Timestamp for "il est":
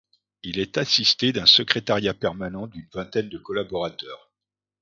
0.41-0.79